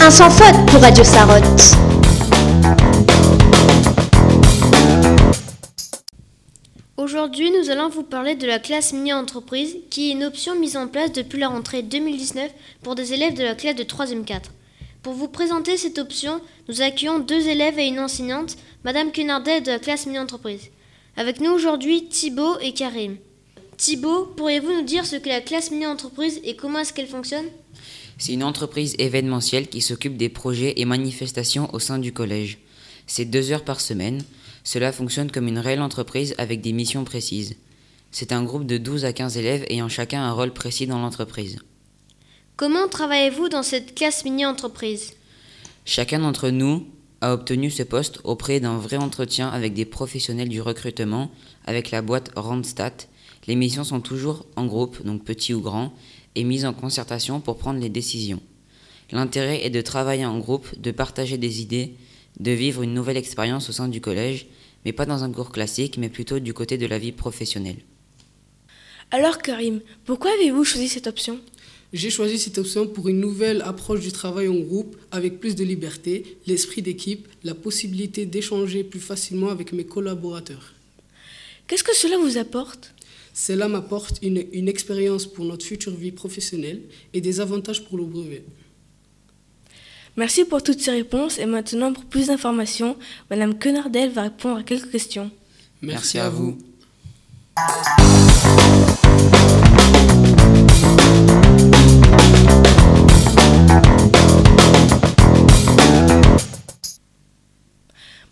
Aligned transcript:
Un 0.00 0.10
sans 0.10 0.30
faute 0.30 0.54
pour 0.70 0.80
Radio 0.80 1.02
Sarotte. 1.02 1.42
Aujourd'hui, 6.96 7.50
nous 7.50 7.70
allons 7.70 7.88
vous 7.88 8.04
parler 8.04 8.36
de 8.36 8.46
la 8.46 8.60
classe 8.60 8.92
mini-entreprise, 8.92 9.78
qui 9.90 10.08
est 10.08 10.12
une 10.12 10.22
option 10.22 10.54
mise 10.54 10.76
en 10.76 10.86
place 10.86 11.10
depuis 11.10 11.40
la 11.40 11.48
rentrée 11.48 11.82
2019 11.82 12.52
pour 12.84 12.94
des 12.94 13.12
élèves 13.12 13.34
de 13.34 13.42
la 13.42 13.56
classe 13.56 13.74
de 13.74 13.82
3e 13.82 14.24
4. 14.24 14.52
Pour 15.02 15.14
vous 15.14 15.26
présenter 15.28 15.76
cette 15.76 15.98
option, 15.98 16.40
nous 16.68 16.80
accueillons 16.80 17.18
deux 17.18 17.48
élèves 17.48 17.80
et 17.80 17.88
une 17.88 17.98
enseignante, 17.98 18.56
Madame 18.84 19.10
Cunardet 19.10 19.62
de 19.62 19.72
la 19.72 19.80
classe 19.80 20.06
mini-entreprise. 20.06 20.70
Avec 21.16 21.40
nous 21.40 21.50
aujourd'hui 21.50 22.06
Thibaut 22.06 22.60
et 22.60 22.72
Karim. 22.72 23.16
Thibaut, 23.76 24.24
pourriez-vous 24.36 24.72
nous 24.72 24.84
dire 24.84 25.04
ce 25.04 25.16
qu'est 25.16 25.30
la 25.30 25.40
classe 25.40 25.70
mini-entreprise 25.70 26.40
et 26.44 26.56
comment 26.56 26.78
est-ce 26.78 26.92
qu'elle 26.92 27.06
fonctionne? 27.06 27.46
C'est 28.18 28.32
une 28.32 28.44
entreprise 28.44 28.94
événementielle 28.98 29.68
qui 29.68 29.82
s'occupe 29.82 30.16
des 30.16 30.30
projets 30.30 30.80
et 30.80 30.86
manifestations 30.86 31.72
au 31.74 31.78
sein 31.78 31.98
du 31.98 32.12
collège. 32.12 32.58
C'est 33.06 33.26
deux 33.26 33.52
heures 33.52 33.64
par 33.64 33.80
semaine. 33.80 34.22
Cela 34.64 34.92
fonctionne 34.92 35.30
comme 35.30 35.48
une 35.48 35.58
réelle 35.58 35.82
entreprise 35.82 36.34
avec 36.38 36.62
des 36.62 36.72
missions 36.72 37.04
précises. 37.04 37.56
C'est 38.10 38.32
un 38.32 38.42
groupe 38.42 38.66
de 38.66 38.78
12 38.78 39.04
à 39.04 39.12
15 39.12 39.36
élèves 39.36 39.66
ayant 39.68 39.90
chacun 39.90 40.22
un 40.22 40.32
rôle 40.32 40.52
précis 40.52 40.86
dans 40.86 40.98
l'entreprise. 40.98 41.58
Comment 42.56 42.88
travaillez-vous 42.88 43.50
dans 43.50 43.62
cette 43.62 43.94
classe 43.94 44.24
mini-entreprise? 44.24 45.12
Chacun 45.84 46.20
d'entre 46.20 46.48
nous 46.48 46.86
a 47.20 47.34
obtenu 47.34 47.70
ce 47.70 47.82
poste 47.82 48.20
auprès 48.24 48.60
d'un 48.60 48.78
vrai 48.78 48.96
entretien 48.96 49.50
avec 49.50 49.74
des 49.74 49.84
professionnels 49.84 50.48
du 50.48 50.62
recrutement 50.62 51.30
avec 51.66 51.90
la 51.90 52.00
boîte 52.00 52.30
Randstad. 52.34 52.94
Les 53.46 53.56
missions 53.56 53.84
sont 53.84 54.00
toujours 54.00 54.46
en 54.56 54.66
groupe, 54.66 55.04
donc 55.04 55.24
petits 55.24 55.54
ou 55.54 55.60
grands, 55.60 55.94
et 56.34 56.44
mises 56.44 56.64
en 56.64 56.72
concertation 56.72 57.40
pour 57.40 57.56
prendre 57.56 57.80
les 57.80 57.88
décisions. 57.88 58.42
L'intérêt 59.12 59.64
est 59.64 59.70
de 59.70 59.80
travailler 59.80 60.26
en 60.26 60.38
groupe, 60.38 60.78
de 60.80 60.90
partager 60.90 61.38
des 61.38 61.62
idées, 61.62 61.94
de 62.40 62.50
vivre 62.50 62.82
une 62.82 62.92
nouvelle 62.92 63.16
expérience 63.16 63.68
au 63.68 63.72
sein 63.72 63.88
du 63.88 64.00
collège, 64.00 64.46
mais 64.84 64.92
pas 64.92 65.06
dans 65.06 65.24
un 65.24 65.32
cours 65.32 65.52
classique, 65.52 65.96
mais 65.96 66.08
plutôt 66.08 66.38
du 66.38 66.52
côté 66.52 66.76
de 66.76 66.86
la 66.86 66.98
vie 66.98 67.12
professionnelle. 67.12 67.78
Alors 69.12 69.38
Karim, 69.38 69.80
pourquoi 70.04 70.32
avez-vous 70.32 70.64
choisi 70.64 70.88
cette 70.88 71.06
option? 71.06 71.40
J'ai 71.92 72.10
choisi 72.10 72.38
cette 72.38 72.58
option 72.58 72.88
pour 72.88 73.08
une 73.08 73.20
nouvelle 73.20 73.62
approche 73.62 74.00
du 74.00 74.10
travail 74.10 74.48
en 74.48 74.58
groupe 74.58 74.96
avec 75.12 75.38
plus 75.38 75.54
de 75.54 75.62
liberté, 75.62 76.38
l'esprit 76.48 76.82
d'équipe, 76.82 77.28
la 77.44 77.54
possibilité 77.54 78.26
d'échanger 78.26 78.82
plus 78.82 79.00
facilement 79.00 79.50
avec 79.50 79.72
mes 79.72 79.86
collaborateurs. 79.86 80.74
Qu'est-ce 81.68 81.84
que 81.84 81.94
cela 81.94 82.18
vous 82.18 82.38
apporte? 82.38 82.95
Cela 83.38 83.68
m'apporte 83.68 84.18
une, 84.22 84.46
une 84.52 84.66
expérience 84.66 85.26
pour 85.26 85.44
notre 85.44 85.66
future 85.66 85.94
vie 85.94 86.10
professionnelle 86.10 86.80
et 87.12 87.20
des 87.20 87.38
avantages 87.38 87.84
pour 87.84 87.98
le 87.98 88.04
brevet. 88.06 88.42
Merci 90.16 90.46
pour 90.46 90.62
toutes 90.62 90.80
ces 90.80 90.92
réponses 90.92 91.38
et 91.38 91.44
maintenant 91.44 91.92
pour 91.92 92.06
plus 92.06 92.28
d'informations, 92.28 92.96
Madame 93.28 93.58
Quenardel 93.58 94.08
va 94.10 94.22
répondre 94.22 94.60
à 94.60 94.62
quelques 94.62 94.90
questions. 94.90 95.30
Merci 95.82 96.18
à 96.18 96.30
vous. 96.30 96.56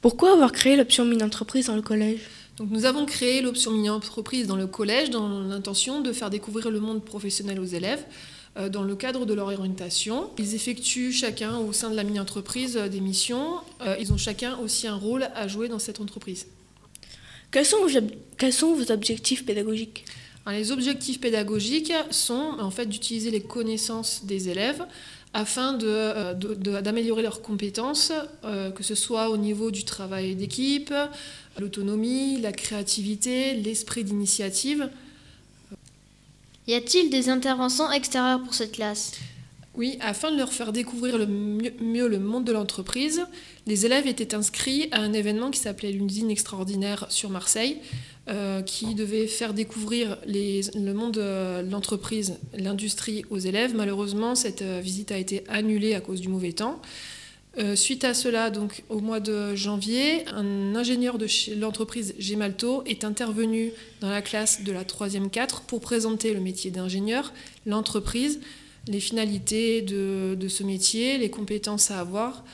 Pourquoi 0.00 0.34
avoir 0.34 0.52
créé 0.52 0.76
l'option 0.76 1.04
mini-entreprise 1.04 1.66
dans 1.66 1.76
le 1.76 1.82
collège? 1.82 2.20
Donc 2.56 2.70
nous 2.70 2.84
avons 2.84 3.06
créé 3.06 3.40
l'option 3.40 3.70
mini-entreprise 3.70 4.46
dans 4.46 4.56
le 4.56 4.66
collège 4.66 5.10
dans 5.10 5.40
l'intention 5.40 6.00
de 6.00 6.12
faire 6.12 6.30
découvrir 6.30 6.70
le 6.70 6.80
monde 6.80 7.02
professionnel 7.04 7.58
aux 7.58 7.64
élèves 7.64 8.04
euh, 8.58 8.68
dans 8.68 8.82
le 8.82 8.94
cadre 8.94 9.24
de 9.24 9.32
leur 9.32 9.46
orientation. 9.46 10.30
Ils 10.38 10.54
effectuent 10.54 11.12
chacun 11.12 11.56
au 11.58 11.72
sein 11.72 11.90
de 11.90 11.96
la 11.96 12.04
mini-entreprise 12.04 12.76
euh, 12.76 12.88
des 12.88 13.00
missions. 13.00 13.56
Euh, 13.80 13.96
Ils 13.98 14.12
ont 14.12 14.18
chacun 14.18 14.58
aussi 14.58 14.86
un 14.86 14.96
rôle 14.96 15.28
à 15.34 15.48
jouer 15.48 15.68
dans 15.68 15.78
cette 15.78 16.00
entreprise. 16.00 16.46
quels 17.50 17.64
sont, 17.64 17.78
vos, 18.74 18.92
objectifs 18.92 19.46
pédagogiques? 19.46 20.04
Les 20.50 20.72
objectifs 20.72 21.20
pédagogiques 21.20 21.92
sont 22.10 22.56
en 22.58 22.70
fait 22.70 22.86
d'utiliser 22.86 23.30
les 23.30 23.42
connaissances 23.42 24.24
des 24.24 24.48
élèves 24.48 24.84
afin 25.34 25.72
de, 25.72 25.86
euh, 25.88 26.34
de- 26.34 26.54
de- 26.54 26.80
d'améliorer 26.80 27.22
leurs 27.22 27.40
compétences, 27.42 28.12
euh, 28.44 28.70
que 28.70 28.82
ce 28.82 28.94
soit 28.94 29.30
au 29.30 29.36
niveau 29.36 29.70
du 29.70 29.84
travail 29.84 30.34
d'équipe, 30.34 30.92
l'autonomie, 31.58 32.40
la 32.40 32.52
créativité, 32.52 33.54
l'esprit 33.54 34.04
d'initiative. 34.04 34.90
Y 36.66 36.74
a-t-il 36.74 37.10
des 37.10 37.28
interventions 37.28 37.90
extérieures 37.90 38.42
pour 38.42 38.54
cette 38.54 38.72
classe? 38.72 39.12
Oui, 39.74 39.96
afin 40.00 40.30
de 40.30 40.36
leur 40.36 40.52
faire 40.52 40.70
découvrir 40.70 41.16
le 41.16 41.26
mieux, 41.26 41.72
mieux 41.80 42.06
le 42.06 42.18
monde 42.18 42.44
de 42.44 42.52
l'entreprise, 42.52 43.22
les 43.66 43.86
élèves 43.86 44.06
étaient 44.06 44.34
inscrits 44.34 44.88
à 44.92 45.00
un 45.00 45.14
événement 45.14 45.50
qui 45.50 45.58
s'appelait 45.60 45.92
l'usine 45.92 46.30
extraordinaire 46.30 47.06
sur 47.08 47.30
Marseille, 47.30 47.78
euh, 48.28 48.62
qui 48.62 48.94
devait 48.94 49.26
faire 49.26 49.52
découvrir 49.52 50.16
le 50.28 50.92
monde 50.92 51.14
de 51.14 51.68
l'entreprise, 51.68 52.38
l'industrie 52.56 53.24
aux 53.30 53.38
élèves. 53.38 53.74
Malheureusement, 53.74 54.36
cette 54.36 54.62
euh, 54.62 54.80
visite 54.80 55.10
a 55.10 55.18
été 55.18 55.42
annulée 55.48 55.94
à 55.94 56.00
cause 56.00 56.20
du 56.20 56.28
mauvais 56.28 56.52
temps. 56.52 56.80
Euh, 57.58 57.74
suite 57.74 58.04
à 58.04 58.14
cela, 58.14 58.50
donc 58.50 58.84
au 58.90 59.00
mois 59.00 59.18
de 59.18 59.56
janvier, 59.56 60.24
un 60.28 60.76
ingénieur 60.76 61.18
de 61.18 61.26
l'entreprise 61.58 62.14
Gemalto 62.16 62.84
est 62.86 63.02
intervenu 63.02 63.72
dans 64.00 64.10
la 64.10 64.22
classe 64.22 64.62
de 64.62 64.70
la 64.70 64.84
3e 64.84 65.28
4 65.28 65.62
pour 65.62 65.80
présenter 65.80 66.32
le 66.32 66.38
métier 66.38 66.70
d'ingénieur, 66.70 67.32
l'entreprise, 67.66 68.38
les 68.86 69.00
finalités 69.00 69.82
de 69.82 70.48
ce 70.48 70.62
métier, 70.62 71.18
les 71.18 71.28
compétences 71.28 71.90
à 71.90 71.98
avoir. 71.98 72.44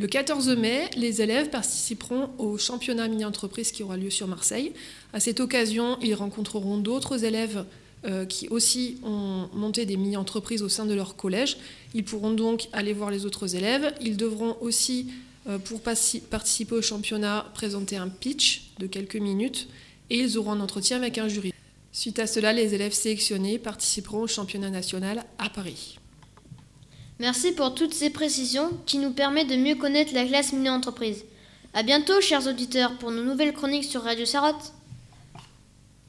Le 0.00 0.06
14 0.06 0.48
mai, 0.56 0.88
les 0.96 1.20
élèves 1.20 1.50
participeront 1.50 2.30
au 2.38 2.56
championnat 2.56 3.06
mini-entreprise 3.06 3.70
qui 3.70 3.82
aura 3.82 3.98
lieu 3.98 4.08
sur 4.08 4.26
Marseille. 4.28 4.72
À 5.12 5.20
cette 5.20 5.40
occasion, 5.40 5.98
ils 6.00 6.14
rencontreront 6.14 6.78
d'autres 6.78 7.22
élèves 7.24 7.66
euh, 8.06 8.24
qui 8.24 8.48
aussi 8.48 8.96
ont 9.04 9.50
monté 9.52 9.84
des 9.84 9.98
mini-entreprises 9.98 10.62
au 10.62 10.70
sein 10.70 10.86
de 10.86 10.94
leur 10.94 11.16
collège. 11.16 11.58
Ils 11.92 12.02
pourront 12.02 12.30
donc 12.30 12.70
aller 12.72 12.94
voir 12.94 13.10
les 13.10 13.26
autres 13.26 13.56
élèves. 13.56 13.92
Ils 14.00 14.16
devront 14.16 14.56
aussi, 14.62 15.08
euh, 15.46 15.58
pour 15.58 15.82
participer 15.82 16.74
au 16.74 16.80
championnat, 16.80 17.50
présenter 17.52 17.98
un 17.98 18.08
pitch 18.08 18.70
de 18.78 18.86
quelques 18.86 19.16
minutes 19.16 19.68
et 20.08 20.16
ils 20.16 20.38
auront 20.38 20.52
un 20.52 20.60
entretien 20.60 20.96
avec 20.96 21.18
un 21.18 21.28
jury. 21.28 21.52
Suite 21.92 22.20
à 22.20 22.26
cela, 22.26 22.54
les 22.54 22.72
élèves 22.72 22.94
sélectionnés 22.94 23.58
participeront 23.58 24.22
au 24.22 24.26
championnat 24.26 24.70
national 24.70 25.26
à 25.36 25.50
Paris. 25.50 25.99
Merci 27.20 27.52
pour 27.52 27.74
toutes 27.74 27.92
ces 27.92 28.08
précisions 28.08 28.70
qui 28.86 28.96
nous 28.96 29.12
permettent 29.12 29.50
de 29.50 29.56
mieux 29.56 29.74
connaître 29.74 30.14
la 30.14 30.24
classe 30.24 30.54
mini-entreprise. 30.54 31.26
À 31.74 31.82
bientôt, 31.82 32.18
chers 32.22 32.46
auditeurs, 32.46 32.96
pour 32.96 33.10
nos 33.10 33.22
nouvelles 33.22 33.52
chroniques 33.52 33.84
sur 33.84 34.04
Radio 34.04 34.24
Sarotte. 34.24 34.72